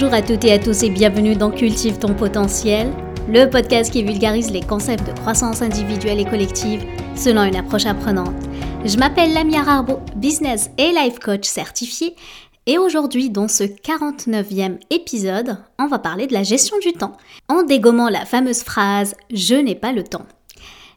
Bonjour 0.00 0.14
à 0.14 0.22
toutes 0.22 0.44
et 0.44 0.52
à 0.52 0.60
tous 0.60 0.84
et 0.84 0.90
bienvenue 0.90 1.34
dans 1.34 1.50
Cultive 1.50 1.98
ton 1.98 2.14
potentiel, 2.14 2.92
le 3.28 3.50
podcast 3.50 3.92
qui 3.92 4.04
vulgarise 4.04 4.52
les 4.52 4.60
concepts 4.60 5.04
de 5.04 5.12
croissance 5.18 5.60
individuelle 5.60 6.20
et 6.20 6.24
collective 6.24 6.84
selon 7.16 7.42
une 7.42 7.56
approche 7.56 7.84
apprenante. 7.84 8.36
Je 8.84 8.96
m'appelle 8.96 9.32
Lamia 9.32 9.62
Arbo, 9.66 9.98
business 10.14 10.70
et 10.78 10.92
life 10.92 11.18
coach 11.18 11.48
certifié 11.48 12.14
et 12.66 12.78
aujourd'hui, 12.78 13.28
dans 13.28 13.48
ce 13.48 13.64
49e 13.64 14.78
épisode, 14.90 15.56
on 15.80 15.88
va 15.88 15.98
parler 15.98 16.28
de 16.28 16.32
la 16.32 16.44
gestion 16.44 16.78
du 16.78 16.92
temps 16.92 17.16
en 17.48 17.64
dégommant 17.64 18.08
la 18.08 18.24
fameuse 18.24 18.62
phrase 18.62 19.16
Je 19.32 19.56
n'ai 19.56 19.74
pas 19.74 19.90
le 19.90 20.04
temps. 20.04 20.26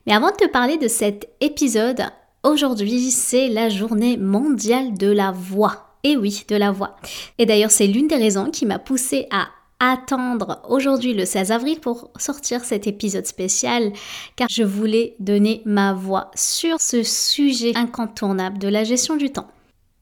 Mais 0.05 0.13
avant 0.13 0.29
de 0.29 0.35
te 0.35 0.47
parler 0.47 0.77
de 0.77 0.87
cet 0.87 1.27
épisode, 1.41 2.03
aujourd'hui 2.43 3.09
c'est 3.09 3.47
la 3.47 3.67
journée 3.69 4.17
mondiale 4.17 4.93
de 4.93 5.11
la 5.11 5.31
voix. 5.31 5.90
Et 6.03 6.17
oui, 6.17 6.43
de 6.47 6.55
la 6.55 6.71
voix. 6.71 6.95
Et 7.37 7.45
d'ailleurs, 7.45 7.71
c'est 7.71 7.87
l'une 7.87 8.07
des 8.07 8.15
raisons 8.15 8.49
qui 8.49 8.65
m'a 8.65 8.79
poussée 8.79 9.27
à 9.31 9.47
attendre 9.81 10.61
aujourd'hui 10.69 11.13
le 11.13 11.25
16 11.25 11.51
avril 11.51 11.79
pour 11.79 12.11
sortir 12.17 12.63
cet 12.63 12.85
épisode 12.85 13.25
spécial 13.25 13.91
car 14.35 14.47
je 14.47 14.61
voulais 14.61 15.15
donner 15.19 15.63
ma 15.65 15.93
voix 15.93 16.29
sur 16.35 16.79
ce 16.79 17.01
sujet 17.01 17.75
incontournable 17.75 18.59
de 18.59 18.67
la 18.67 18.83
gestion 18.83 19.17
du 19.17 19.31
temps. 19.31 19.47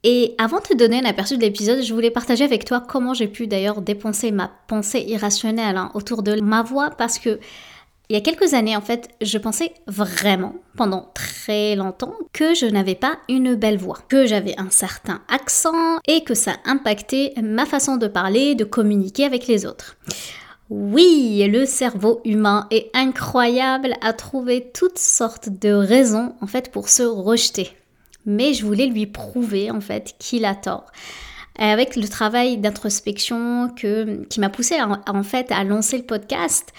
Et 0.04 0.36
avant 0.38 0.58
de 0.58 0.64
te 0.64 0.78
donner 0.78 1.00
un 1.00 1.06
aperçu 1.06 1.36
de 1.38 1.42
l'épisode, 1.42 1.82
je 1.82 1.94
voulais 1.94 2.12
partager 2.12 2.44
avec 2.44 2.64
toi 2.66 2.82
comment 2.86 3.14
j'ai 3.14 3.28
pu 3.28 3.48
d'ailleurs 3.48 3.82
dépenser 3.82 4.32
ma 4.32 4.52
pensée 4.68 5.04
irrationnelle 5.08 5.78
hein, 5.78 5.92
autour 5.94 6.24
de 6.24 6.40
ma 6.42 6.62
voix 6.62 6.90
parce 6.90 7.18
que 7.18 7.40
il 8.10 8.16
y 8.16 8.18
a 8.18 8.22
quelques 8.22 8.56
années, 8.56 8.76
en 8.76 8.82
fait, 8.82 9.10
je 9.22 9.38
pensais 9.38 9.72
vraiment, 9.86 10.56
pendant 10.76 11.12
très 11.14 11.76
longtemps, 11.76 12.16
que 12.34 12.56
je 12.56 12.66
n'avais 12.66 12.96
pas 12.96 13.20
une 13.30 13.54
belle 13.54 13.78
voix, 13.78 14.00
que 14.10 14.26
j'avais 14.26 14.56
un 14.58 14.72
certain 14.72 15.22
accent 15.28 16.00
et 16.08 16.24
que 16.24 16.34
ça 16.34 16.54
impactait 16.66 17.34
ma 17.40 17.68
façon 17.68 17.98
de 17.98 18.08
parler, 18.08 18.56
de 18.56 18.64
communiquer 18.64 19.26
avec 19.26 19.46
les 19.46 19.68
autres. 19.68 19.96
Oui, 20.72 21.48
le 21.52 21.68
cerveau 21.68 22.20
humain 22.26 22.68
est 22.72 22.90
incroyable 22.96 23.94
à 24.02 24.14
trouver 24.14 24.72
toutes 24.74 25.00
sortes 25.00 25.50
de 25.50 25.72
raisons, 25.72 26.34
en 26.42 26.48
fait, 26.48 26.72
pour 26.72 26.90
se 26.90 27.04
rejeter. 27.04 27.70
Mais 28.26 28.56
je 28.56 28.66
voulais 28.66 28.88
lui 28.88 29.06
prouver, 29.06 29.70
en 29.70 29.82
fait, 29.82 30.16
qu'il 30.18 30.46
a 30.46 30.56
tort 30.56 30.88
avec 31.62 31.98
le 31.98 32.08
travail 32.08 32.58
d'introspection 32.58 33.70
qui 33.76 34.40
m'a 34.40 34.50
poussé 34.50 34.78
en 34.82 35.24
fait 35.24 35.52
à 35.52 35.66
lancer 35.66 35.98
le 35.98 36.06
podcast 36.06 36.72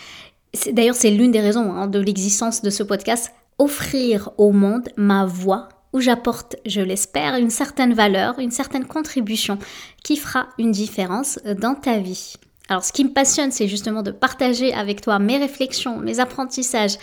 D'ailleurs, 0.72 0.94
c'est 0.94 1.10
l'une 1.10 1.30
des 1.30 1.40
raisons 1.40 1.72
hein, 1.72 1.86
de 1.86 1.98
l'existence 1.98 2.62
de 2.62 2.70
ce 2.70 2.82
podcast, 2.82 3.32
offrir 3.58 4.30
au 4.38 4.52
monde 4.52 4.88
ma 4.96 5.26
voix 5.26 5.68
où 5.92 6.00
j'apporte, 6.00 6.56
je 6.66 6.80
l'espère, 6.80 7.36
une 7.36 7.50
certaine 7.50 7.94
valeur, 7.94 8.38
une 8.38 8.50
certaine 8.50 8.86
contribution 8.86 9.58
qui 10.04 10.16
fera 10.16 10.48
une 10.58 10.70
différence 10.70 11.38
dans 11.58 11.74
ta 11.74 11.98
vie. 11.98 12.34
Alors 12.68 12.84
ce 12.84 12.92
qui 12.92 13.04
me 13.04 13.12
passionne, 13.12 13.50
c'est 13.50 13.66
justement 13.66 14.02
de 14.02 14.12
partager 14.12 14.72
avec 14.72 15.00
toi 15.00 15.18
mes 15.18 15.38
réflexions, 15.38 15.98
mes 15.98 16.20
apprentissages. 16.20 16.98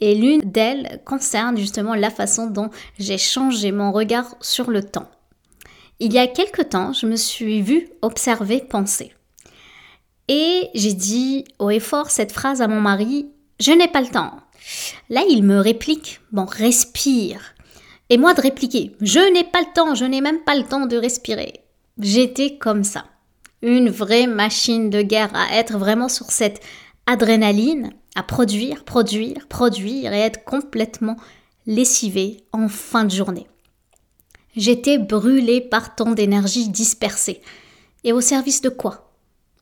Et 0.00 0.14
l'une 0.14 0.42
d'elles 0.42 1.00
concerne 1.04 1.56
justement 1.56 1.96
la 1.96 2.10
façon 2.10 2.46
dont 2.46 2.70
j'ai 3.00 3.18
changé 3.18 3.72
mon 3.72 3.90
regard 3.90 4.36
sur 4.40 4.70
le 4.70 4.84
temps. 4.84 5.10
Il 5.98 6.12
y 6.12 6.18
a 6.18 6.28
quelque 6.28 6.62
temps, 6.62 6.92
je 6.92 7.06
me 7.06 7.16
suis 7.16 7.60
vue 7.62 7.88
observer, 8.00 8.60
penser. 8.60 9.12
Et 10.28 10.68
j'ai 10.74 10.92
dit 10.92 11.44
haut 11.58 11.70
et 11.70 11.80
fort 11.80 12.10
cette 12.10 12.32
phrase 12.32 12.60
à 12.60 12.68
mon 12.68 12.80
mari, 12.80 13.30
je 13.60 13.72
n'ai 13.72 13.88
pas 13.88 14.02
le 14.02 14.08
temps. 14.08 14.32
Là, 15.08 15.22
il 15.28 15.42
me 15.42 15.58
réplique, 15.58 16.20
bon, 16.32 16.44
respire. 16.44 17.54
Et 18.10 18.18
moi 18.18 18.34
de 18.34 18.40
répliquer, 18.40 18.94
je 19.00 19.20
n'ai 19.32 19.44
pas 19.44 19.60
le 19.60 19.72
temps, 19.74 19.94
je 19.94 20.04
n'ai 20.04 20.20
même 20.20 20.40
pas 20.44 20.56
le 20.56 20.64
temps 20.64 20.86
de 20.86 20.96
respirer. 20.96 21.60
J'étais 21.98 22.56
comme 22.56 22.84
ça. 22.84 23.04
Une 23.60 23.90
vraie 23.90 24.26
machine 24.26 24.88
de 24.88 25.02
guerre 25.02 25.34
à 25.34 25.56
être 25.56 25.76
vraiment 25.78 26.08
sur 26.08 26.30
cette 26.30 26.60
adrénaline, 27.06 27.90
à 28.14 28.22
produire, 28.22 28.84
produire, 28.84 29.46
produire 29.48 30.12
et 30.12 30.20
être 30.20 30.44
complètement 30.44 31.16
lessivé 31.66 32.44
en 32.52 32.68
fin 32.68 33.04
de 33.04 33.10
journée. 33.10 33.46
J'étais 34.56 34.98
brûlée 34.98 35.60
par 35.60 35.94
tant 35.94 36.12
d'énergie 36.12 36.68
dispersée. 36.68 37.42
Et 38.04 38.12
au 38.12 38.20
service 38.20 38.60
de 38.60 38.68
quoi? 38.68 39.07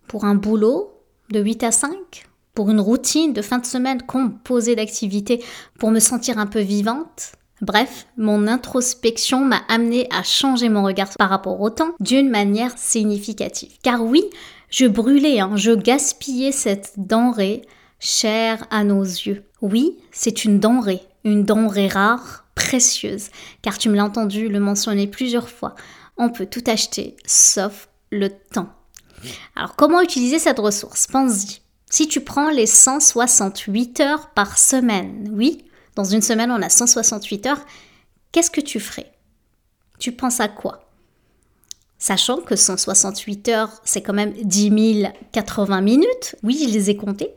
Pour 0.09 0.25
un 0.25 0.35
boulot 0.35 0.93
de 1.31 1.41
8 1.41 1.65
à 1.65 1.73
5, 1.73 2.27
pour 2.55 2.71
une 2.71 2.81
routine 2.81 3.33
de 3.33 3.43
fin 3.43 3.59
de 3.59 3.67
semaine 3.67 4.03
composée 4.03 4.77
d'activités 4.77 5.45
pour 5.79 5.91
me 5.91 6.01
sentir 6.01 6.39
un 6.39 6.47
peu 6.47 6.61
vivante. 6.61 7.33
Bref, 7.63 8.07
mon 8.17 8.47
introspection 8.47 9.45
m'a 9.45 9.63
amené 9.69 10.09
à 10.11 10.23
changer 10.23 10.69
mon 10.69 10.83
regard 10.83 11.09
par 11.19 11.31
rapport 11.31 11.61
au 11.61 11.71
temps 11.71 11.95
d'une 12.01 12.29
manière 12.29 12.77
significative. 12.77 13.73
Car 13.83 14.03
oui, 14.03 14.25
je 14.69 14.87
brûlais, 14.87 15.41
hein, 15.41 15.53
je 15.57 15.73
gaspillais 15.73 16.53
cette 16.53 16.95
denrée 16.97 17.63
chère 17.99 18.67
à 18.71 18.85
nos 18.85 19.03
yeux. 19.03 19.45
Oui, 19.63 19.97
c'est 20.13 20.45
une 20.45 20.61
denrée, 20.61 21.01
une 21.25 21.45
denrée 21.45 21.89
rare, 21.89 22.45
précieuse, 22.55 23.29
car 23.63 23.79
tu 23.79 23.89
me 23.89 23.97
l'as 23.97 24.05
entendu 24.05 24.49
le 24.49 24.61
mentionner 24.61 25.07
plusieurs 25.07 25.49
fois. 25.49 25.75
On 26.19 26.29
peut 26.29 26.47
tout 26.47 26.65
acheter, 26.67 27.17
sauf 27.25 27.89
le 28.11 28.29
temps. 28.29 28.76
Alors 29.55 29.77
comment 29.77 30.01
utiliser 30.01 30.39
cette 30.39 30.59
ressource? 30.59 31.07
Pense-y. 31.07 31.61
Si 31.91 32.09
tu 32.09 32.21
prends 32.21 32.51
les 32.51 32.67
168 32.67 34.01
heures 34.01 34.31
par 34.31 34.59
semaine, 34.59 35.31
oui, 35.33 35.65
dans 35.95 36.05
une 36.05 36.23
semaine 36.23 36.51
on 36.51 36.63
a 36.63 36.69
168 36.69 37.47
heures, 37.47 37.65
qu'est-ce 38.33 38.51
que 38.51 38.61
tu 38.61 38.81
ferais? 38.81 39.13
Tu 39.99 40.13
penses 40.13 40.41
à 40.41 40.49
quoi? 40.49 40.91
Sachant 41.99 42.39
que 42.39 42.57
168 42.57 43.49
heures, 43.49 43.81
c'est 43.85 44.03
quand 44.03 44.13
même 44.13 44.33
10 44.33 45.07
080 45.33 45.81
minutes. 45.81 46.37
Oui, 46.43 46.59
je 46.69 46.73
les 46.73 46.91
ai 46.91 46.97
comptées. 46.97 47.35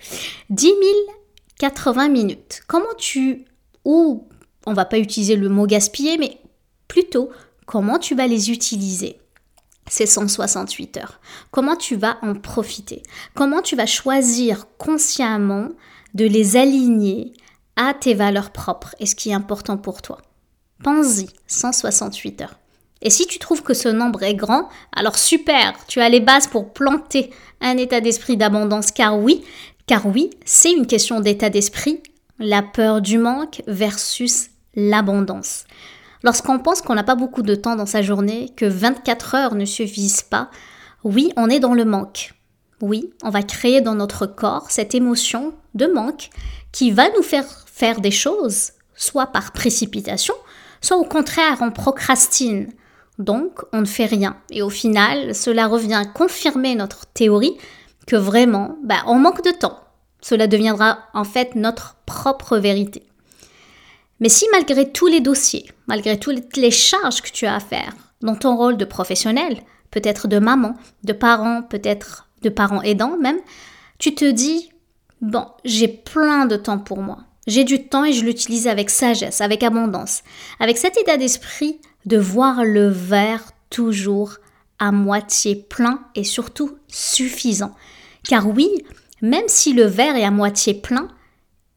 10 0.50 0.74
080 1.60 2.10
minutes. 2.10 2.62
Comment 2.68 2.94
tu... 2.98 3.46
Ou, 3.86 4.28
on 4.66 4.74
va 4.74 4.84
pas 4.86 5.00
utiliser 5.00 5.38
le 5.38 5.48
mot 5.48 5.66
gaspiller, 5.66 6.18
mais 6.18 6.38
plutôt, 6.90 7.30
comment 7.66 8.00
tu 8.00 8.16
vas 8.16 8.28
les 8.28 8.52
utiliser? 8.52 9.20
Ces 9.90 10.06
168 10.06 10.98
heures. 10.98 11.20
Comment 11.52 11.76
tu 11.76 11.96
vas 11.96 12.18
en 12.22 12.36
profiter? 12.36 13.04
Comment 13.36 13.62
tu 13.62 13.76
vas 13.76 13.86
choisir 13.86 14.68
consciemment 14.78 15.70
de 16.14 16.26
les 16.26 16.56
aligner 16.56 17.34
à 17.76 17.94
tes 17.94 18.14
valeurs 18.14 18.52
propres 18.52 18.96
et 19.00 19.06
ce 19.06 19.16
qui 19.16 19.32
est 19.32 19.34
important 19.34 19.78
pour 19.78 20.02
toi? 20.02 20.20
Pense-y, 20.84 21.28
168 21.48 22.42
heures. 22.42 22.60
Et 23.02 23.10
si 23.10 23.28
tu 23.28 23.40
trouves 23.40 23.64
que 23.64 23.74
ce 23.74 23.90
nombre 23.90 24.24
est 24.24 24.36
grand, 24.36 24.70
alors 24.94 25.18
super, 25.18 25.74
tu 25.88 26.02
as 26.02 26.10
les 26.10 26.20
bases 26.20 26.48
pour 26.48 26.74
planter 26.74 27.32
un 27.62 27.78
état 27.78 28.02
d'esprit 28.02 28.38
d'abondance, 28.38 28.92
car 28.92 29.18
oui, 29.18 29.44
car 29.88 30.06
oui, 30.06 30.30
c'est 30.46 30.72
une 30.72 30.88
question 30.88 31.20
d'état 31.22 31.50
d'esprit, 31.50 32.04
la 32.40 32.62
peur 32.62 33.02
du 33.02 33.18
manque 33.18 33.62
versus 33.68 34.50
l'abondance. 34.76 35.66
Lorsqu'on 36.24 36.60
pense 36.60 36.82
qu'on 36.82 36.96
n'a 36.96 37.04
pas 37.04 37.16
beaucoup 37.16 37.42
de 37.42 37.56
temps 37.56 37.76
dans 37.76 37.86
sa 37.86 38.02
journée, 38.02 38.52
que 38.56 38.66
24 38.66 39.36
heures 39.36 39.56
ne 39.56 39.66
suffisent 39.66 40.22
pas, 40.22 40.50
oui, 41.04 41.32
on 41.38 41.50
est 41.50 41.60
dans 41.60 41.74
le 41.74 41.86
manque. 41.86 42.34
Oui, 42.82 43.12
on 43.24 43.30
va 43.30 43.44
créer 43.44 43.82
dans 43.82 43.96
notre 43.96 44.26
corps 44.26 44.70
cette 44.70 44.96
émotion 44.96 45.54
de 45.76 45.86
manque 45.88 46.30
qui 46.72 46.92
va 46.92 47.10
nous 47.16 47.24
faire 47.24 47.46
faire 47.68 48.02
des 48.02 48.12
choses, 48.12 48.72
soit 48.96 49.28
par 49.28 49.52
précipitation, 49.52 50.34
soit 50.82 50.98
au 50.98 51.04
contraire 51.04 51.58
on 51.62 51.72
procrastine. 51.72 52.72
Donc 53.18 53.62
on 53.74 53.82
ne 53.82 53.86
fait 53.86 54.06
rien. 54.06 54.38
Et 54.50 54.62
au 54.62 54.70
final, 54.70 55.36
cela 55.36 55.68
revient 55.68 56.04
confirmer 56.14 56.76
notre 56.76 57.06
théorie 57.08 57.58
que 58.08 58.16
vraiment, 58.16 58.78
bah, 58.84 59.04
on 59.08 59.16
manque 59.16 59.44
de 59.44 59.52
temps. 59.52 59.80
Cela 60.22 60.48
deviendra 60.48 61.00
en 61.14 61.24
fait 61.24 61.56
notre 61.56 61.96
propre 62.06 62.58
vérité. 62.58 63.09
Mais 64.20 64.30
si 64.30 64.46
malgré 64.52 64.92
tous 64.92 65.08
les 65.08 65.22
dossiers, 65.22 65.72
malgré 65.88 66.20
toutes 66.20 66.58
les 66.58 66.72
charges 66.72 67.22
que 67.22 67.32
tu 67.32 67.46
as 67.46 67.56
à 67.56 67.60
faire 67.60 67.96
dans 68.22 68.36
ton 68.36 68.56
rôle 68.56 68.78
de 68.78 68.86
professionnel, 68.86 69.62
peut-être 69.92 70.28
de 70.28 70.40
maman, 70.40 70.76
de 71.04 71.14
parent, 71.14 71.62
peut-être 71.62 72.28
de 72.42 72.50
parents 72.50 72.82
aidants 72.82 73.18
même, 73.18 73.40
tu 73.98 74.16
te 74.16 74.30
dis, 74.30 74.70
bon, 75.22 75.46
j'ai 75.64 75.88
plein 75.88 76.46
de 76.46 76.56
temps 76.56 76.80
pour 76.80 77.02
moi. 77.02 77.20
J'ai 77.48 77.64
du 77.64 77.88
temps 77.88 78.06
et 78.06 78.14
je 78.14 78.26
l'utilise 78.26 78.68
avec 78.68 78.90
sagesse, 78.90 79.42
avec 79.42 79.64
abondance, 79.64 80.24
avec 80.60 80.78
cet 80.78 80.98
état 80.98 81.18
d'esprit 81.18 81.80
de 82.06 82.18
voir 82.18 82.64
le 82.64 82.88
verre 82.90 83.52
toujours 83.70 84.36
à 84.78 84.92
moitié 84.92 85.56
plein 85.56 86.02
et 86.16 86.24
surtout 86.24 86.78
suffisant. 86.88 87.76
Car 88.28 88.48
oui, 88.48 88.70
même 89.22 89.48
si 89.48 89.74
le 89.74 89.84
verre 89.84 90.16
est 90.16 90.24
à 90.24 90.32
moitié 90.32 90.74
plein, 90.74 91.08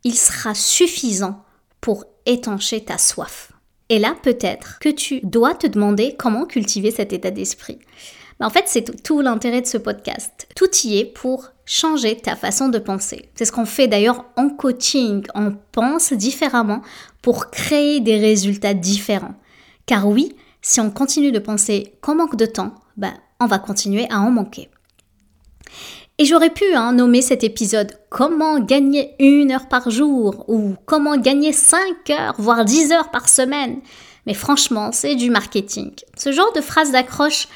il 0.04 0.14
sera 0.14 0.54
suffisant 0.54 1.44
pour 1.80 2.04
étancher 2.26 2.84
ta 2.84 2.98
soif. 2.98 3.52
Et 3.88 3.98
là, 3.98 4.14
peut-être 4.22 4.78
que 4.78 4.88
tu 4.88 5.20
dois 5.22 5.54
te 5.54 5.66
demander 5.66 6.14
comment 6.19 6.46
cultiver 6.46 6.90
cet 6.90 7.12
état 7.12 7.30
d'esprit. 7.30 7.78
En 8.40 8.50
fait, 8.50 8.64
c'est 8.66 9.02
tout, 9.02 9.20
l'intérêt 9.20 9.60
de 9.60 9.66
ce 9.66 9.78
podcast. 9.78 10.48
Tout 10.56 10.70
y 10.84 10.98
est 10.98 11.04
pour 11.04 11.50
changer 11.64 12.16
ta 12.16 12.34
façon 12.34 12.69
de 12.69 12.78
penser. 12.78 13.28
C'est 13.34 13.44
ce 13.44 13.52
qu'on 13.52 13.66
fait 13.66 13.86
d'ailleurs 13.86 14.24
en 14.36 14.48
coaching. 14.48 15.24
On 15.34 15.54
pense 15.70 16.12
différemment 16.12 16.82
pour 17.20 17.50
créer 17.50 18.00
des 18.00 18.19
résultats 18.19 18.74
différents. 18.74 19.34
Car 19.86 20.08
oui, 20.08 20.34
si 20.60 20.80
on 20.80 20.90
continue 20.90 21.32
de 21.32 21.38
penser 21.38 21.94
qu'on 22.00 22.16
manque 22.16 22.36
de 22.36 22.46
temps, 22.46 22.74
ben, 22.96 23.14
on 23.40 23.46
va 23.46 23.58
continuer 23.58 24.06
à 24.10 24.20
en 24.20 24.30
manquer. 24.30 24.69
Et 26.22 26.24
j'aurais 26.24 26.50
pu 26.50 26.72
hein, 26.76 26.92
nommer 26.92 27.20
cet 27.20 27.42
épisode 27.42 27.98
Comment 28.08 28.60
gagner 28.60 29.16
une 29.19 29.50
heure 29.50 29.66
par 29.66 29.90
jour 29.90 30.44
ou 30.46 30.76
Comment 30.86 31.16
gagner 31.16 31.52
5 31.52 32.10
heures, 32.10 32.36
voire 32.38 32.64
10 32.64 32.92
heures 32.92 33.10
par 33.10 33.28
semaine. 33.28 33.80
Mais 34.24 34.34
franchement, 34.34 34.90
c'est 34.92 35.16
du 35.16 35.30
marketing. 35.30 35.90
Ce 36.16 36.30
genre 36.30 36.52
de 36.52 36.60
phrases 36.60 36.92
d'accroche, 36.92 37.48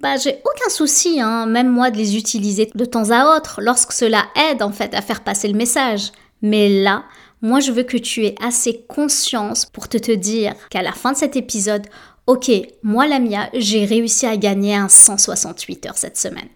bah, 0.00 0.16
j'ai 0.16 0.40
aucun 0.44 0.70
souci, 0.70 1.20
hein, 1.20 1.46
même 1.46 1.68
moi, 1.68 1.92
de 1.92 1.98
les 1.98 2.16
utiliser 2.16 2.68
de 2.74 2.84
temps 2.84 3.12
à 3.12 3.36
autre 3.36 3.60
lorsque 3.62 3.92
cela 3.92 4.24
aide 4.50 4.64
en 4.64 4.72
fait 4.72 4.92
à 4.92 5.02
faire 5.02 5.22
passer 5.22 5.46
le 5.46 5.56
message. 5.56 6.10
Mais 6.42 6.68
là, 6.82 7.04
moi, 7.42 7.60
je 7.60 7.70
veux 7.70 7.84
que 7.84 7.96
tu 7.96 8.26
aies 8.26 8.34
assez 8.44 8.84
conscience 8.88 9.66
pour 9.66 9.88
te, 9.88 9.98
te 9.98 10.10
dire 10.10 10.54
qu'à 10.68 10.82
la 10.82 10.90
fin 10.90 11.12
de 11.12 11.16
cet 11.16 11.36
épisode, 11.36 11.86
ok, 12.26 12.50
moi, 12.82 13.06
Lamia, 13.06 13.50
j'ai 13.54 13.84
réussi 13.84 14.26
à 14.26 14.36
gagner 14.36 14.74
un 14.74 14.88
168 14.88 15.86
heures 15.86 15.96
cette 15.96 16.18
semaine. 16.18 16.48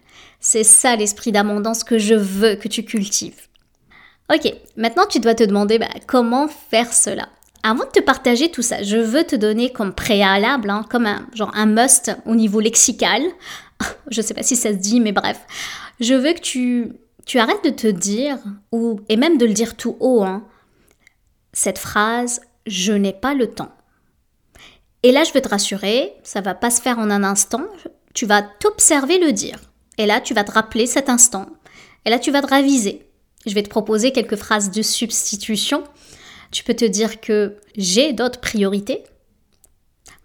C'est 0.47 0.63
ça 0.63 0.95
l'esprit 0.95 1.31
d'abondance 1.31 1.83
que 1.83 1.97
je 1.97 2.13
veux 2.13 2.53
que 2.53 2.67
tu 2.67 2.85
cultives. 2.85 3.47
Ok, 4.31 4.53
maintenant 4.77 5.07
tu 5.09 5.19
dois 5.19 5.33
te 5.33 5.43
demander 5.43 5.79
bah, 5.79 5.89
comment 6.05 6.47
faire 6.47 6.93
cela. 6.93 7.29
Avant 7.63 7.83
de 7.85 7.89
te 7.89 7.99
partager 7.99 8.51
tout 8.51 8.61
ça, 8.61 8.83
je 8.83 8.97
veux 8.97 9.23
te 9.23 9.35
donner 9.35 9.71
comme 9.71 9.95
préalable, 9.95 10.69
hein, 10.69 10.85
comme 10.87 11.07
un, 11.07 11.27
genre 11.33 11.49
un 11.55 11.65
must 11.65 12.15
au 12.27 12.35
niveau 12.35 12.59
lexical. 12.59 13.23
je 14.11 14.21
ne 14.21 14.23
sais 14.23 14.35
pas 14.35 14.43
si 14.43 14.55
ça 14.55 14.69
se 14.69 14.75
dit, 14.75 14.99
mais 14.99 15.13
bref. 15.13 15.39
Je 15.99 16.13
veux 16.13 16.33
que 16.33 16.41
tu, 16.41 16.93
tu 17.25 17.39
arrêtes 17.39 17.63
de 17.63 17.71
te 17.71 17.87
dire, 17.87 18.37
ou, 18.71 18.99
et 19.09 19.17
même 19.17 19.39
de 19.39 19.47
le 19.47 19.53
dire 19.53 19.75
tout 19.75 19.97
haut, 19.99 20.21
hein, 20.21 20.45
cette 21.53 21.79
phrase 21.79 22.41
Je 22.67 22.93
n'ai 22.93 23.13
pas 23.13 23.33
le 23.33 23.47
temps. 23.47 23.73
Et 25.01 25.11
là, 25.11 25.23
je 25.23 25.33
veux 25.33 25.41
te 25.41 25.49
rassurer, 25.49 26.13
ça 26.21 26.41
va 26.41 26.53
pas 26.53 26.69
se 26.69 26.83
faire 26.83 26.99
en 26.99 27.09
un 27.09 27.23
instant. 27.23 27.65
Tu 28.13 28.27
vas 28.27 28.43
t'observer 28.43 29.17
le 29.17 29.31
dire. 29.31 29.57
Et 29.97 30.05
là, 30.05 30.21
tu 30.21 30.33
vas 30.33 30.43
te 30.43 30.51
rappeler 30.51 30.87
cet 30.87 31.09
instant. 31.09 31.47
Et 32.05 32.09
là, 32.09 32.19
tu 32.19 32.31
vas 32.31 32.41
te 32.41 32.47
raviser. 32.47 33.07
Je 33.45 33.53
vais 33.53 33.63
te 33.63 33.69
proposer 33.69 34.11
quelques 34.11 34.35
phrases 34.35 34.71
de 34.71 34.81
substitution. 34.81 35.83
Tu 36.51 36.63
peux 36.63 36.73
te 36.73 36.85
dire 36.85 37.21
que 37.21 37.57
j'ai 37.75 38.13
d'autres 38.13 38.39
priorités. 38.39 39.03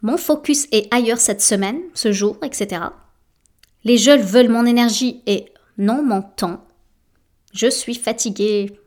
Mon 0.02 0.17
focus 0.17 0.67
est 0.72 0.93
ailleurs 0.93 1.19
cette 1.19 1.43
semaine, 1.43 1.81
ce 1.94 2.12
jour, 2.12 2.37
etc. 2.43 2.82
Les 3.84 3.99
jeunes 3.99 4.22
veulent 4.22 4.49
mon 4.49 4.67
énergie 4.67 5.22
et 5.26 5.52
non 5.78 6.02
mon 6.02 6.22
temps. 6.22 6.64
Je 7.52 7.69
suis 7.69 7.94
fatiguée. 7.94 8.78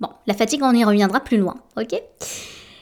Bon, 0.00 0.08
la 0.26 0.34
fatigue, 0.34 0.62
on 0.62 0.72
y 0.72 0.84
reviendra 0.84 1.20
plus 1.20 1.38
loin, 1.38 1.56
ok? 1.76 2.00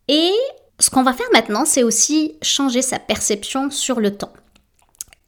Et 0.08 0.30
ce 0.78 0.90
qu'on 0.90 1.02
va 1.02 1.12
faire 1.12 1.28
maintenant, 1.32 1.64
c'est 1.64 1.82
aussi 1.82 2.36
changer 2.42 2.82
sa 2.82 2.98
perception 2.98 3.70
sur 3.70 4.00
le 4.00 4.16
temps. 4.16 4.32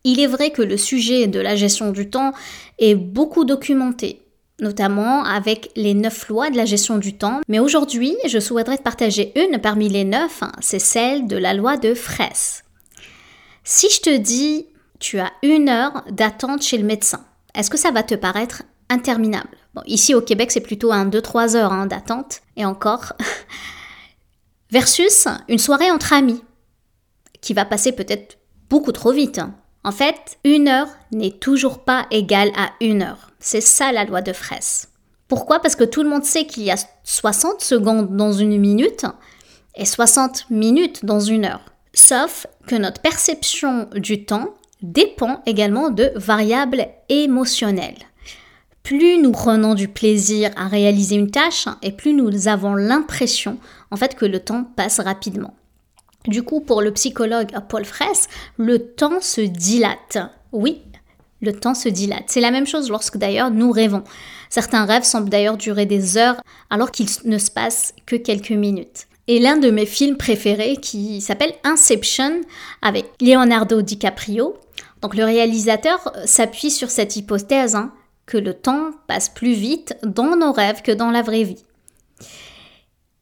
Il 0.04 0.20
est 0.20 0.26
vrai 0.26 0.50
que 0.50 0.62
le 0.62 0.76
sujet 0.76 1.26
de 1.26 1.40
la 1.40 1.56
gestion 1.56 1.90
du 1.90 2.10
temps 2.10 2.32
est 2.78 2.94
beaucoup 2.94 3.46
documenté, 3.46 4.20
notamment 4.60 5.24
avec 5.24 5.70
les 5.76 5.94
neuf 5.94 6.28
lois 6.28 6.50
de 6.50 6.56
la 6.58 6.66
gestion 6.66 6.98
du 6.98 7.16
temps. 7.16 7.40
Mais 7.48 7.58
aujourd'hui, 7.58 8.14
je 8.26 8.38
souhaiterais 8.38 8.76
te 8.76 8.82
partager 8.82 9.32
une 9.34 9.60
parmi 9.60 9.88
les 9.88 10.04
neuf, 10.04 10.42
hein, 10.42 10.52
c'est 10.60 10.78
celle 10.78 11.26
de 11.26 11.38
la 11.38 11.54
loi 11.54 11.78
de 11.78 11.94
Fraisse. 11.94 12.64
Si 13.64 13.88
je 13.88 14.02
te 14.02 14.16
dis, 14.16 14.66
tu 15.00 15.18
as 15.18 15.32
une 15.42 15.70
heure 15.70 16.04
d'attente 16.10 16.62
chez 16.62 16.76
le 16.76 16.84
médecin, 16.84 17.24
est-ce 17.54 17.70
que 17.70 17.78
ça 17.78 17.90
va 17.90 18.02
te 18.02 18.14
paraître 18.14 18.62
interminable? 18.90 19.56
Ici 19.86 20.14
au 20.14 20.20
Québec, 20.20 20.52
c'est 20.52 20.60
plutôt 20.60 20.92
un 20.92 21.08
2-3 21.08 21.56
heures 21.56 21.72
hein, 21.72 21.86
d'attente, 21.86 22.42
et 22.56 22.64
encore. 22.64 23.14
Versus 24.70 25.28
une 25.48 25.58
soirée 25.58 25.90
entre 25.90 26.12
amis, 26.12 26.42
qui 27.40 27.54
va 27.54 27.64
passer 27.64 27.92
peut-être 27.92 28.38
beaucoup 28.68 28.92
trop 28.92 29.12
vite. 29.12 29.38
Hein. 29.38 29.54
En 29.84 29.92
fait, 29.92 30.38
une 30.44 30.69
heure 30.69 30.88
n'est 31.12 31.31
toujours 31.31 31.84
pas 31.84 32.06
égale 32.10 32.50
à 32.56 32.70
une 32.81 33.02
heure. 33.02 33.31
C'est 33.38 33.60
ça 33.60 33.92
la 33.92 34.06
loi 34.06 34.22
de 34.22 34.32
Fraisse. 34.32 34.88
Pourquoi? 35.28 35.60
Parce 35.60 35.76
que 35.76 35.84
tout 35.84 36.02
le 36.02 36.08
monde 36.08 36.25
sait 36.25 36.46
qu'il 36.46 36.62
y 36.62 36.70
a 36.70 36.76
60 37.04 37.60
secondes 37.60 38.16
dans 38.16 38.32
une 38.32 38.58
minute 38.58 39.04
et 39.76 39.84
60 39.84 40.48
minutes 40.48 41.04
dans 41.04 41.20
une 41.20 41.44
heure. 41.44 41.60
Sauf 41.92 42.46
que 42.66 42.76
notre 42.76 43.02
perception 43.02 43.88
du 43.94 44.25
temps 44.25 44.54
dépend 44.81 45.42
également 45.44 45.90
de 45.90 46.12
variables 46.16 46.86
émotionnelles. 47.10 47.98
Plus 48.82 49.19
nous 49.19 49.32
prenons 49.32 49.75
du 49.75 49.88
plaisir 49.88 50.50
à 50.56 50.66
réaliser 50.66 51.16
une 51.16 51.31
tâche 51.31 51.69
et 51.82 51.92
plus 51.92 52.14
nous 52.14 52.48
avons 52.48 52.75
l'impression 52.75 53.58
en 53.90 53.96
fait 53.96 54.14
que 54.14 54.26
le 54.26 54.40
temps 54.40 54.64
passe 54.76 55.00
rapidement. 55.00 55.54
Du 56.26 56.42
coup, 56.42 56.60
pour 56.60 56.80
le 56.80 56.92
psychologue 56.92 57.52
Paul 57.68 57.84
Fraisse, 57.84 58.28
le 58.56 58.78
temps 58.78 59.20
se 59.20 59.42
dilate. 59.42 60.18
Oui, 60.52 60.82
le 61.42 61.52
temps 61.52 61.74
se 61.74 61.88
dilate. 61.88 62.24
C'est 62.28 62.40
la 62.40 62.50
même 62.50 62.66
chose 62.66 62.90
lorsque 62.90 63.18
d'ailleurs 63.18 63.50
nous 63.50 63.70
rêvons. 63.70 64.04
Certains 64.48 64.86
rêves 64.86 65.04
semblent 65.04 65.28
d'ailleurs 65.28 65.56
durer 65.56 65.86
des 65.86 66.16
heures 66.16 66.40
alors 66.70 66.90
qu'il 66.90 67.06
ne 67.24 67.38
se 67.38 67.50
passe 67.50 67.94
que 68.06 68.16
quelques 68.16 68.50
minutes. 68.50 69.06
Et 69.26 69.38
l'un 69.38 69.56
de 69.56 69.70
mes 69.70 69.86
films 69.86 70.16
préférés 70.16 70.76
qui 70.76 71.20
s'appelle 71.20 71.54
Inception 71.64 72.40
avec 72.82 73.06
Leonardo 73.20 73.82
DiCaprio. 73.82 74.56
Donc 75.02 75.14
le 75.14 75.24
réalisateur 75.24 76.12
s'appuie 76.24 76.70
sur 76.70 76.90
cette 76.90 77.16
hypothèse 77.16 77.74
hein, 77.74 77.92
que 78.26 78.38
le 78.38 78.54
temps 78.54 78.90
passe 79.06 79.28
plus 79.28 79.52
vite 79.52 79.96
dans 80.02 80.36
nos 80.36 80.52
rêves 80.52 80.82
que 80.82 80.92
dans 80.92 81.10
la 81.10 81.22
vraie 81.22 81.44
vie. 81.44 81.64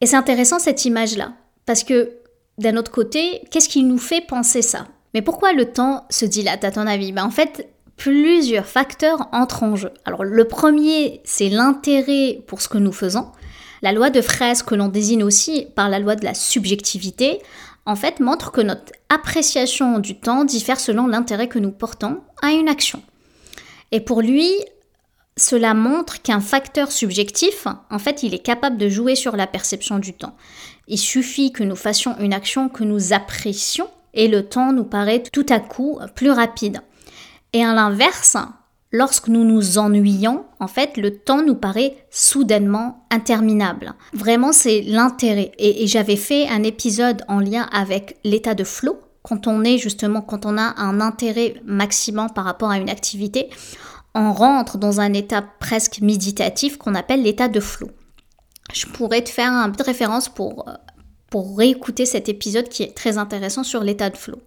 Et 0.01 0.07
c'est 0.07 0.17
intéressant 0.17 0.59
cette 0.59 0.85
image-là 0.85 1.33
parce 1.67 1.85
que 1.85 2.22
d'un 2.63 2.77
autre 2.77 2.91
côté, 2.91 3.43
qu'est-ce 3.51 3.69
qui 3.69 3.85
nous 3.85 3.99
fait 3.99 4.23
penser 4.27 4.63
ça? 4.63 4.87
Mais 5.15 5.23
pourquoi 5.23 5.53
le 5.53 5.73
temps 5.73 6.07
se 6.09 6.25
dilate 6.25 6.65
à 6.65 6.71
ton 6.71 6.87
avis? 6.87 7.13
Ben, 7.13 7.25
En 7.25 7.31
fait, 7.31 7.69
plusieurs 7.97 8.67
facteurs 8.67 9.29
entrent 9.33 9.63
en 9.63 9.77
jeu. 9.77 9.91
Alors 10.05 10.25
le 10.25 10.45
premier, 10.47 11.21
c'est 11.25 11.49
l'intérêt 11.49 12.43
pour 12.47 12.63
ce 12.63 12.69
que 12.69 12.79
nous 12.79 12.93
faisons. 12.93 13.31
La 13.83 13.93
loi 13.93 14.11
de 14.11 14.21
Fraisse, 14.21 14.63
que 14.63 14.75
l'on 14.75 14.89
désigne 14.89 15.25
aussi 15.25 15.67
par 15.75 15.89
la 15.89 15.99
loi 15.99 16.15
de 16.17 16.25
la 16.25 16.35
subjectivité, 16.35 17.41
en 17.85 17.97
fait 17.97 18.21
montre 18.21 18.53
que 18.53 18.61
notre 18.61 18.93
appréciation 19.09 19.99
du 19.99 20.19
temps 20.19 20.45
diffère 20.45 20.81
selon 20.81 21.07
l'intérêt 21.07 21.49
que 21.49 21.59
nous 21.59 21.73
portons 21.73 22.21
à 22.41 22.53
une 22.53 22.69
action. 22.69 23.03
Et 23.91 24.01
pour 24.01 24.23
lui, 24.23 24.51
cela 25.37 25.75
montre 25.75 26.23
qu'un 26.23 26.41
facteur 26.41 26.93
subjectif, 26.93 27.67
en 27.91 27.99
fait, 27.99 28.23
il 28.23 28.35
est 28.35 28.43
capable 28.43 28.77
de 28.77 28.89
jouer 28.89 29.15
sur 29.15 29.37
la 29.37 29.47
perception 29.47 29.99
du 29.99 30.13
temps. 30.13 30.37
Il 30.89 30.99
suffit 30.99 31.53
que 31.53 31.63
nous 31.63 31.77
fassions 31.77 32.19
une 32.19 32.33
action 32.33 32.69
que 32.69 32.85
nous 32.85 33.13
apprécions 33.13 33.89
et 34.15 34.29
le 34.29 34.49
temps 34.49 34.73
nous 34.73 34.85
paraît 34.85 35.23
tout 35.33 35.47
à 35.49 35.61
coup 35.61 35.99
plus 36.15 36.31
rapide. 36.31 36.81
Et 37.53 37.65
à 37.65 37.73
l'inverse, 37.75 38.37
lorsque 38.93 39.29
nous 39.29 39.45
nous 39.45 39.79
ennuyons, 39.79 40.45
en 40.61 40.67
fait, 40.67 40.97
le 40.97 41.17
temps 41.17 41.43
nous 41.43 41.55
paraît 41.55 41.97
soudainement 42.11 43.07
interminable. 43.11 43.95
Vraiment, 44.13 44.53
c'est 44.53 44.83
l'intérêt. 44.83 45.53
Et, 45.59 45.87
j'avais 45.87 46.17
fait 46.17 46.49
un 46.49 46.63
épisode 46.63 47.23
en 47.29 47.41
lien 47.41 47.69
avec 47.73 48.19
l'état 48.25 48.55
de 48.55 48.65
flow, 48.65 49.01
quand 49.23 49.47
on 49.47 49.65
est 49.65 49.79
justement, 49.79 50.21
quand 50.21 50.47
on 50.47 50.59
a 50.59 50.75
un 50.79 51.01
intérêt 51.01 51.55
maximum 51.65 52.31
par 52.31 52.45
rapport 52.45 52.71
à 52.71 52.79
une 52.79 52.91
activité, 52.91 53.51
on 54.15 54.33
rentre 54.33 54.79
dans 54.79 55.01
un 55.01 55.13
état 55.13 55.43
presque 55.61 56.01
méditatif 56.01 56.77
qu'on 56.77 56.95
appelle 56.95 57.23
l'état 57.23 57.49
de 57.49 57.61
flow. 57.61 57.89
Je 58.73 58.87
pourrais 58.87 59.23
te 59.23 59.31
faire 59.31 59.53
un 59.53 59.71
peu 59.71 59.79
de 59.79 59.83
référence 59.83 60.29
pour, 60.29 60.69
euh, 60.69 60.73
pour 61.31 61.57
réécouter 61.59 62.07
cet 62.07 62.29
épisode 62.29 62.69
qui 62.69 62.83
est 62.83 62.95
très 62.95 63.19
intéressant 63.19 63.65
sur 63.65 63.83
l'état 63.83 64.11
de 64.11 64.17
flow. 64.17 64.39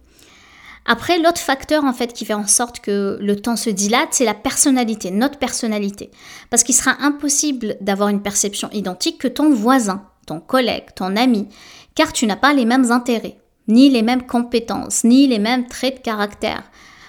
Après, 0.86 1.18
l'autre 1.18 1.40
facteur 1.40 1.84
en 1.84 1.92
fait 1.92 2.12
qui 2.12 2.24
fait 2.24 2.34
en 2.34 2.46
sorte 2.46 2.80
que 2.80 3.18
le 3.20 3.36
temps 3.36 3.56
se 3.56 3.70
dilate, 3.70 4.10
c'est 4.12 4.24
la 4.24 4.34
personnalité, 4.34 5.10
notre 5.10 5.38
personnalité. 5.38 6.10
Parce 6.48 6.62
qu'il 6.62 6.76
sera 6.76 6.96
impossible 7.00 7.76
d'avoir 7.80 8.08
une 8.08 8.22
perception 8.22 8.70
identique 8.72 9.18
que 9.18 9.28
ton 9.28 9.52
voisin, 9.52 10.06
ton 10.26 10.38
collègue, 10.38 10.86
ton 10.94 11.16
ami, 11.16 11.48
car 11.96 12.12
tu 12.12 12.26
n'as 12.26 12.36
pas 12.36 12.52
les 12.52 12.64
mêmes 12.64 12.92
intérêts, 12.92 13.38
ni 13.66 13.90
les 13.90 14.02
mêmes 14.02 14.26
compétences, 14.26 15.02
ni 15.02 15.26
les 15.26 15.40
mêmes 15.40 15.66
traits 15.66 15.96
de 15.96 16.02
caractère. 16.02 16.62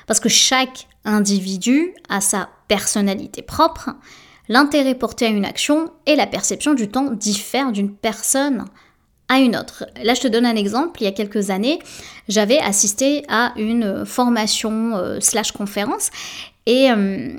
Parce 0.07 0.19
que 0.19 0.29
chaque 0.29 0.87
individu 1.05 1.93
a 2.09 2.19
sa 2.19 2.49
personnalité 2.67 3.43
propre, 3.43 3.91
l'intérêt 4.49 4.95
porté 4.95 5.25
à 5.25 5.29
une 5.29 5.45
action 5.45 5.91
et 6.05 6.15
la 6.15 6.27
perception 6.27 6.73
du 6.73 6.89
temps 6.89 7.11
diffèrent 7.11 7.71
d'une 7.71 7.93
personne 7.93 8.65
à 9.29 9.39
une 9.39 9.55
autre. 9.55 9.85
Là, 10.03 10.13
je 10.13 10.21
te 10.21 10.27
donne 10.27 10.45
un 10.45 10.55
exemple. 10.55 11.01
Il 11.01 11.05
y 11.05 11.07
a 11.07 11.11
quelques 11.11 11.49
années, 11.49 11.79
j'avais 12.27 12.59
assisté 12.59 13.23
à 13.27 13.53
une 13.57 14.05
formation 14.05 14.95
euh, 14.95 15.19
slash 15.19 15.51
conférence 15.51 16.09
et, 16.65 16.91
euh, 16.91 17.33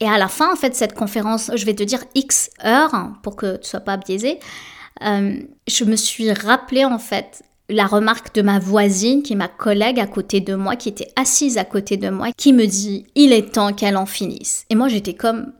et 0.00 0.08
à 0.08 0.18
la 0.18 0.28
fin, 0.28 0.52
en 0.52 0.56
fait, 0.56 0.74
cette 0.74 0.94
conférence, 0.94 1.50
je 1.54 1.64
vais 1.64 1.74
te 1.74 1.82
dire 1.82 2.04
X 2.14 2.50
heures 2.64 3.10
pour 3.22 3.36
que 3.36 3.56
tu 3.56 3.68
sois 3.68 3.80
pas 3.80 3.96
biaisé. 3.96 4.38
Euh, 5.04 5.40
je 5.66 5.84
me 5.84 5.96
suis 5.96 6.32
rappelé 6.32 6.84
en 6.84 6.98
fait 6.98 7.42
la 7.68 7.86
remarque 7.86 8.34
de 8.34 8.42
ma 8.42 8.58
voisine, 8.58 9.22
qui 9.22 9.34
est 9.34 9.36
ma 9.36 9.48
collègue 9.48 10.00
à 10.00 10.06
côté 10.06 10.40
de 10.40 10.54
moi, 10.54 10.76
qui 10.76 10.88
était 10.88 11.12
assise 11.16 11.58
à 11.58 11.64
côté 11.64 11.96
de 11.96 12.08
moi, 12.08 12.28
qui 12.36 12.52
me 12.52 12.66
dit 12.66 13.06
il 13.14 13.32
est 13.32 13.52
temps 13.52 13.72
qu'elle 13.72 13.96
en 13.96 14.06
finisse. 14.06 14.64
Et 14.70 14.74
moi 14.74 14.88
j'étais 14.88 15.14
comme 15.14 15.52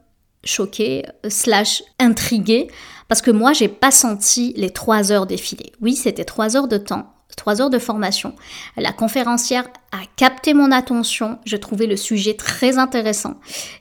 choquée, 0.49 1.05
slash 1.29 1.83
intriguée, 1.99 2.69
parce 3.09 3.23
que 3.23 3.31
moi 3.31 3.53
j'ai 3.53 3.69
pas 3.69 3.91
senti 3.91 4.53
les 4.57 4.71
trois 4.71 5.13
heures 5.13 5.27
défiler. 5.27 5.73
Oui, 5.81 5.95
c'était 5.95 6.25
trois 6.25 6.57
heures 6.57 6.69
de 6.69 6.79
temps, 6.79 7.13
trois 7.37 7.63
heures 7.63 7.71
de 7.71 7.79
formation. 7.79 8.35
La 8.77 8.93
conférencière 8.93 9.69
a 9.93 10.01
capté 10.17 10.53
mon 10.53 10.71
attention. 10.71 11.39
Je 11.47 11.57
trouvais 11.57 11.87
le 11.87 11.97
sujet 11.97 12.35
très 12.35 12.77
intéressant. 12.77 13.35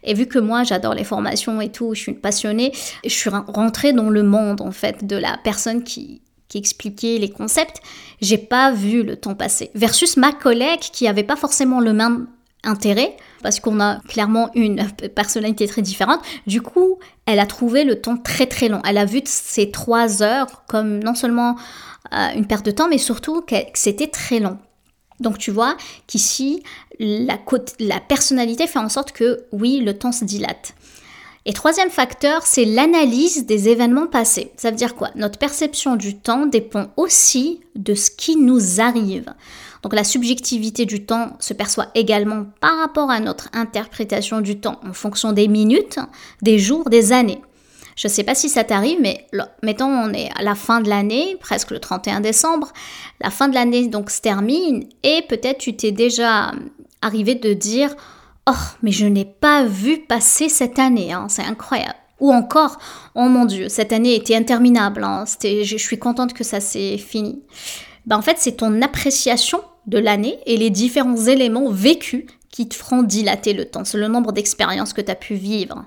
Et 0.04 0.14
vu 0.14 0.28
que 0.28 0.40
moi, 0.40 0.64
j'adore 0.64 0.94
les 0.94 1.04
formations 1.04 1.60
et 1.60 1.72
tout, 1.72 1.94
je 1.94 2.02
suis 2.02 2.12
une 2.14 2.22
passionnée, 2.22 2.72
je 3.04 3.10
suis 3.10 3.30
rentrée 3.30 3.92
dans 3.92 4.10
le 4.10 4.24
monde, 4.24 4.62
en 4.62 4.72
fait, 4.72 5.06
de 5.06 5.18
la 5.18 5.38
personne 5.44 5.84
qui, 5.84 6.22
qui 6.48 6.58
expliquait 6.58 7.18
les 7.18 7.30
concepts. 7.30 7.82
J'ai 8.22 8.38
pas 8.38 8.72
vu 8.72 9.04
le 9.04 9.18
temps 9.18 9.36
passer. 9.36 9.72
Versus 9.76 10.16
ma 10.16 10.32
collègue 10.32 10.80
qui 10.80 11.08
avait 11.08 11.24
pas 11.24 11.36
forcément 11.36 11.82
le 11.82 11.94
même 11.94 12.28
intérêt 12.64 13.18
parce 13.44 13.60
qu'on 13.60 13.80
a 13.80 14.00
clairement 14.08 14.50
une 14.56 14.88
personnalité 15.16 15.68
très 15.68 15.82
différente. 15.82 16.22
Du 16.46 16.62
coup, 16.62 17.00
elle 17.26 17.40
a 17.40 17.46
trouvé 17.46 17.84
le 17.84 18.02
temps 18.02 18.18
très 18.18 18.46
très 18.46 18.70
long. 18.70 18.82
Elle 18.88 18.98
a 18.98 19.06
vu 19.06 19.22
ces 19.26 19.72
trois 19.72 20.24
heures 20.24 20.64
comme 20.68 21.04
non 21.04 21.16
seulement 21.16 21.56
euh, 22.14 22.30
une 22.36 22.48
perte 22.48 22.66
de 22.66 22.72
temps, 22.72 22.88
mais 22.90 22.98
surtout 22.98 23.42
que 23.42 23.56
c'était 23.74 24.08
très 24.08 24.40
long. 24.40 24.58
Donc 25.20 25.38
tu 25.38 25.52
vois 25.52 25.76
qu'ici, 26.06 26.64
la, 27.00 27.38
la 27.80 28.00
personnalité 28.00 28.68
fait 28.68 28.80
en 28.80 28.90
sorte 28.90 29.12
que 29.12 29.46
oui, 29.52 29.80
le 29.80 29.98
temps 29.98 30.12
se 30.12 30.26
dilate. 30.26 30.74
Et 31.46 31.54
troisième 31.54 31.90
facteur, 31.90 32.46
c'est 32.46 32.66
l'analyse 32.66 33.46
des 33.46 33.70
événements 33.70 34.08
passés. 34.08 34.52
Ça 34.58 34.70
veut 34.70 34.76
dire 34.76 34.96
quoi? 34.96 35.12
Notre 35.16 35.40
perception 35.40 35.96
du 35.96 36.18
temps 36.18 36.46
dépend 36.46 36.88
aussi 36.98 37.62
de 37.76 37.96
ce 37.96 38.12
qui 38.12 38.36
nous 38.36 38.82
arrive. 38.82 39.34
Donc 39.84 39.94
la 39.94 40.04
subjectivité 40.04 40.86
du 40.86 41.06
temps 41.06 41.36
se 41.40 41.54
perçoit 41.54 41.88
également 41.96 42.46
par 42.60 42.78
rapport 42.78 43.10
à 43.10 43.20
notre 43.20 43.50
interprétation 43.54 44.42
du 44.42 44.60
temps 44.60 44.80
en 44.88 44.94
fonction 44.94 45.34
des 45.34 45.48
minutes, 45.48 46.00
des 46.42 46.60
jours, 46.60 46.90
des 46.90 47.14
années. 47.14 47.42
Je 47.96 48.08
ne 48.08 48.12
sais 48.12 48.24
pas 48.24 48.36
si 48.36 48.48
ça 48.48 48.64
t'arrive, 48.64 49.00
mais 49.02 49.26
mettons 49.64 49.88
on 49.88 50.14
est 50.14 50.30
à 50.38 50.44
la 50.44 50.54
fin 50.54 50.82
de 50.82 50.90
l'année, 50.90 51.36
presque 51.40 51.72
le 51.72 51.80
31 51.80 52.22
décembre, 52.22 52.72
la 53.22 53.32
fin 53.32 53.48
de 53.48 53.56
l'année 53.56 53.88
donc 53.88 54.12
se 54.12 54.22
termine 54.22 54.88
et 55.02 55.24
peut-être 55.28 55.58
tu 55.58 55.76
t'es 55.76 55.92
déjà 55.92 56.52
arrivé 57.02 57.34
de 57.34 57.54
dire 57.54 57.96
Oh, 58.50 58.54
mais 58.82 58.92
je 58.92 59.06
n'ai 59.06 59.26
pas 59.26 59.66
vu 59.66 59.98
passer 59.98 60.48
cette 60.48 60.80
année, 60.80 61.12
hein, 61.12 61.26
c'est 61.28 61.44
incroyable. 61.44 61.96
Ou 62.20 62.32
encore, 62.32 62.78
oh 63.14 63.24
mon 63.24 63.46
Dieu, 63.46 63.68
cette 63.68 63.92
année 63.92 64.16
était 64.16 64.36
interminable, 64.36 65.04
hein, 65.04 65.26
je 65.44 65.78
suis 65.78 66.00
contente 66.00 66.34
que 66.34 66.44
ça 66.44 66.60
s'est 66.60 66.98
fini. 66.98 67.42
Ben, 68.08 68.18
en 68.18 68.22
fait, 68.22 68.38
c'est 68.40 68.54
ton 68.54 68.82
appréciation 68.82 69.62
de 69.86 70.00
l'année 70.00 70.40
et 70.46 70.56
les 70.56 70.70
différents 70.70 71.18
éléments 71.18 71.70
vécus 71.70 72.26
qui 72.50 72.68
te 72.68 72.74
feront 72.74 73.04
dilater 73.04 73.52
le 73.52 73.66
temps. 73.66 73.84
C'est 73.84 73.98
le 73.98 74.08
nombre 74.08 74.32
d'expériences 74.32 74.94
que 74.94 75.02
tu 75.02 75.12
as 75.12 75.16
pu 75.16 75.36
vivre. 75.36 75.86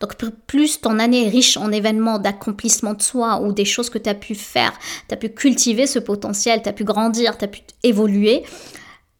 Donc 0.00 0.14
plus 0.46 0.80
ton 0.80 0.98
année 0.98 1.26
est 1.26 1.30
riche 1.30 1.56
en 1.56 1.72
événements 1.72 2.18
d'accomplissement 2.18 2.94
de 2.94 3.02
soi 3.02 3.40
ou 3.40 3.52
des 3.52 3.64
choses 3.64 3.88
que 3.88 3.98
tu 3.98 4.10
as 4.10 4.14
pu 4.14 4.34
faire, 4.34 4.72
tu 5.08 5.14
as 5.14 5.16
pu 5.16 5.28
cultiver 5.28 5.86
ce 5.86 5.98
potentiel, 5.98 6.60
tu 6.62 6.68
as 6.68 6.72
pu 6.72 6.84
grandir, 6.84 7.38
tu 7.38 7.44
as 7.44 7.48
pu 7.48 7.60
évoluer, 7.84 8.42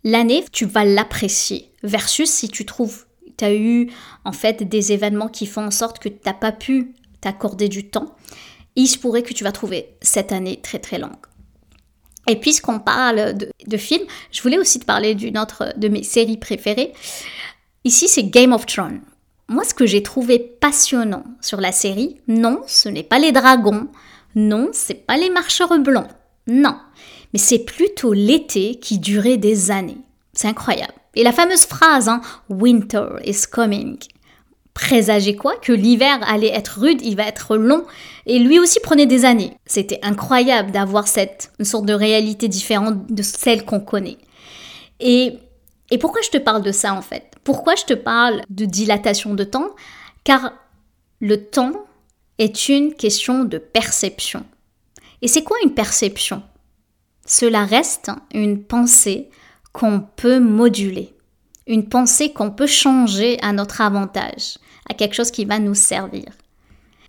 l'année, 0.03 0.45
tu 0.51 0.67
vas 0.67 0.85
l'apprécier. 0.85 1.71
Versus 1.85 2.29
si 2.29 2.49
tu 2.49 2.67
trouves, 2.67 3.05
tu 3.39 3.45
as 3.45 3.55
eu 3.55 3.91
en 4.25 4.33
fait 4.33 4.65
des 4.65 4.93
événements 4.93 5.29
qui 5.29 5.47
font 5.47 5.67
en 5.67 5.71
sorte 5.71 6.01
que 6.01 6.09
tu 6.09 6.19
n'as 6.27 6.35
pas 6.35 6.53
pu 6.53 6.95
t'accorder 7.21 7.69
du 7.69 7.89
temps, 7.89 8.17
il 8.75 8.89
se 8.89 8.99
pourrait 8.99 9.23
que 9.23 9.35
tu 9.35 9.45
vas 9.45 9.53
trouver 9.53 9.95
cette 10.01 10.33
année 10.33 10.61
très 10.61 10.81
très 10.81 10.99
longue. 10.99 11.13
Et 12.29 12.37
puisqu'on 12.37 12.79
parle 12.79 13.35
de, 13.35 13.77
films, 13.77 14.07
je 14.31 14.43
voulais 14.43 14.59
aussi 14.59 14.79
te 14.79 14.85
parler 14.85 15.15
d'une 15.15 15.39
autre 15.39 15.73
de 15.77 15.89
mes 15.89 16.03
séries 16.03 16.37
préférées. 16.37 16.93
Ici, 17.85 18.07
c'est 18.07 18.25
Game 18.25 18.53
of 18.53 18.67
Thrones. 18.67 19.01
Moi, 19.49 19.65
ce 19.65 19.75
que 19.75 19.87
j'ai 19.87 20.03
trouvé 20.03 20.39
passionnant 20.39 21.25
sur 21.41 21.61
la 21.61 21.73
série, 21.73 22.21
non, 22.29 22.63
ce 22.67 22.89
n'est 22.89 23.03
pas 23.03 23.19
les 23.19 23.33
dragons, 23.33 23.89
non, 24.35 24.69
c'est 24.73 25.07
pas 25.07 25.17
les 25.17 25.31
marcheurs 25.31 25.77
blancs, 25.81 26.09
non, 26.47 26.77
mais 27.33 27.39
c'est 27.39 27.59
plutôt 27.59 28.13
l'été 28.13 28.77
qui 28.77 28.99
durait 28.99 29.37
des 29.37 29.71
années. 29.71 30.01
C'est 30.33 30.49
incroyable. 30.49 30.95
Et 31.15 31.25
la 31.25 31.33
fameuse 31.33 31.67
phrase, 31.67 32.09
hein, 32.09 32.23
Winter 32.49 33.17
is 33.25 33.43
coming, 33.51 33.99
présageait 34.75 35.37
quoi 35.37 35.57
Que 35.57 35.73
l'hiver 35.73 36.19
allait 36.27 36.53
être 36.53 36.81
rude, 36.81 37.01
il 37.03 37.17
va 37.17 37.27
être 37.27 37.57
long, 37.57 37.85
et 38.27 38.39
lui 38.39 38.59
aussi 38.59 38.81
prenait 38.81 39.07
des 39.07 39.25
années. 39.25 39.57
C'était 39.67 40.01
incroyable 40.03 40.71
d'avoir 40.71 41.09
cette 41.09 41.53
une 41.59 41.65
sorte 41.65 41.87
de 41.87 41.93
réalité 41.93 42.49
différente 42.49 43.07
de 43.11 43.23
celle 43.23 43.65
qu'on 43.65 43.81
connaît. 43.81 44.19
Et, 45.01 45.39
et 45.91 45.99
pourquoi 45.99 46.23
je 46.23 46.31
te 46.31 46.39
parle 46.39 46.63
de 46.63 46.73
ça 46.73 46.95
en 46.95 47.03
fait? 47.03 47.33
Pourquoi 47.45 47.75
je 47.75 47.85
te 47.85 47.95
parle 47.95 48.43
de 48.51 48.65
dilatation 48.65 49.35
de 49.35 49.45
temps? 49.45 49.71
Car 50.25 50.53
le 51.21 51.45
temps 51.45 51.73
est 52.39 52.69
une 52.69 52.95
question 52.95 53.45
de 53.45 53.59
perception. 53.59 54.45
Et 55.21 55.29
c'est 55.29 55.43
quoi 55.43 55.57
une 55.65 55.75
perception? 55.75 56.43
Cela 57.27 57.65
reste 57.65 58.11
une 58.33 58.63
pensée 58.63 59.29
qu'on 59.73 60.01
peut 60.01 60.41
moduler 60.41 61.15
une 61.67 61.89
pensée 61.89 62.33
qu'on 62.33 62.51
peut 62.51 62.67
changer 62.67 63.39
à 63.43 63.53
notre 63.53 63.81
avantage, 63.81 64.57
à 64.89 64.95
quelque 64.95 65.15
chose 65.15 65.31
qui 65.31 65.45
va 65.45 65.59
nous 65.59 65.75
servir. 65.75 66.25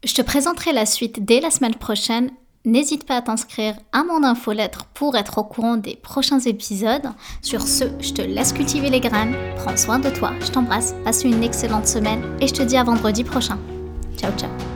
Je 0.04 0.14
te 0.14 0.22
présenterai 0.22 0.74
la 0.74 0.86
suite 0.86 1.24
dès 1.24 1.40
la 1.40 1.50
semaine 1.50 1.76
prochaine. 1.76 2.32
N'hésite 2.66 3.06
pas 3.06 3.18
à 3.18 3.22
t'inscrire 3.22 3.76
à 3.92 4.04
mon 4.04 4.24
infolettre 4.24 4.86
pour 4.94 5.18
être 5.18 5.38
au 5.38 5.44
courant 5.44 5.76
des 5.76 5.96
prochains 5.96 6.40
épisodes. 6.40 7.10
Sur 7.42 7.62
ce, 7.62 7.86
je 8.00 8.14
te 8.14 8.22
laisse 8.22 8.54
cultiver 8.54 8.90
les 8.90 9.02
graines. 9.02 9.36
Prends 9.58 9.76
soin 9.76 10.00
de 10.00 10.10
toi. 10.10 10.32
Je 10.40 10.52
t'embrasse. 10.52 10.96
Passe 11.04 11.24
une 11.24 11.44
excellente 11.44 11.88
semaine 11.88 12.24
et 12.40 12.48
je 12.48 12.54
te 12.54 12.64
dis 12.64 12.78
à 12.78 12.84
vendredi 12.84 13.24
prochain. 13.24 13.60
Ciao 14.18 14.32
ciao. 14.38 14.73